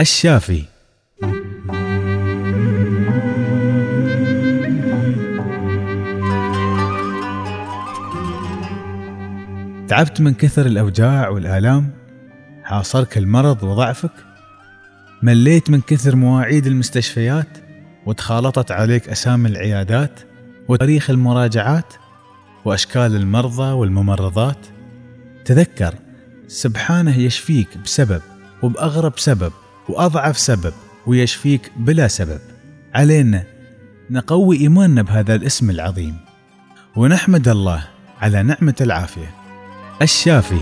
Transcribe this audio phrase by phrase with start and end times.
[0.00, 0.64] الشافي.
[9.88, 11.90] تعبت من كثر الأوجاع والآلام؟
[12.64, 14.10] حاصرك المرض وضعفك؟
[15.22, 17.58] مليت من كثر مواعيد المستشفيات؟
[18.06, 20.20] وتخالطت عليك أسامي العيادات؟
[20.68, 21.94] وتاريخ المراجعات؟
[22.64, 24.66] وأشكال المرضى والممرضات؟
[25.44, 25.94] تذكر
[26.48, 28.22] سبحانه يشفيك بسبب
[28.62, 29.52] وبأغرب سبب.
[29.88, 30.72] وأضعف سبب
[31.06, 32.40] ويشفيك بلا سبب.
[32.94, 33.44] علينا
[34.10, 36.16] نقوي إيماننا بهذا الاسم العظيم.
[36.96, 37.84] ونحمد الله
[38.20, 39.34] على نعمة العافية.
[40.02, 40.60] الشافي.